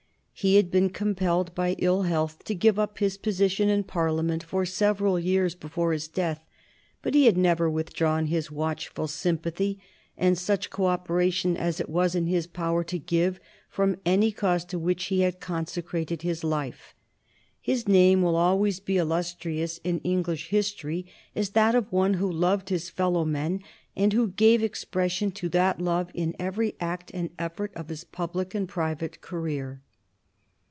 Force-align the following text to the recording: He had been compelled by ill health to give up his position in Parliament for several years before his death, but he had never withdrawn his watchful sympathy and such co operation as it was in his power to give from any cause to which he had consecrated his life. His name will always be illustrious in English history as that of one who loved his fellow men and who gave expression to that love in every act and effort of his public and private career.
He 0.33 0.55
had 0.55 0.71
been 0.71 0.89
compelled 0.89 1.53
by 1.53 1.75
ill 1.77 2.01
health 2.01 2.43
to 2.45 2.55
give 2.55 2.79
up 2.79 2.97
his 2.97 3.15
position 3.15 3.69
in 3.69 3.83
Parliament 3.83 4.41
for 4.41 4.65
several 4.65 5.19
years 5.19 5.53
before 5.53 5.93
his 5.93 6.07
death, 6.07 6.43
but 7.03 7.13
he 7.13 7.27
had 7.27 7.37
never 7.37 7.69
withdrawn 7.69 8.25
his 8.25 8.49
watchful 8.49 9.07
sympathy 9.07 9.79
and 10.17 10.35
such 10.35 10.71
co 10.71 10.87
operation 10.87 11.55
as 11.55 11.79
it 11.79 11.87
was 11.89 12.15
in 12.15 12.25
his 12.25 12.47
power 12.47 12.83
to 12.85 12.97
give 12.97 13.39
from 13.69 13.97
any 14.03 14.31
cause 14.31 14.65
to 14.65 14.79
which 14.79 15.05
he 15.09 15.19
had 15.21 15.39
consecrated 15.39 16.23
his 16.23 16.43
life. 16.43 16.95
His 17.61 17.87
name 17.87 18.23
will 18.23 18.35
always 18.35 18.79
be 18.79 18.97
illustrious 18.97 19.79
in 19.83 19.99
English 19.99 20.47
history 20.47 21.05
as 21.35 21.51
that 21.51 21.75
of 21.75 21.91
one 21.93 22.15
who 22.15 22.31
loved 22.31 22.69
his 22.69 22.89
fellow 22.89 23.25
men 23.25 23.61
and 23.95 24.11
who 24.11 24.29
gave 24.29 24.63
expression 24.63 25.29
to 25.33 25.49
that 25.49 25.79
love 25.79 26.09
in 26.15 26.35
every 26.39 26.73
act 26.79 27.11
and 27.13 27.29
effort 27.37 27.71
of 27.75 27.89
his 27.89 28.03
public 28.03 28.55
and 28.55 28.67
private 28.67 29.21
career. 29.21 29.83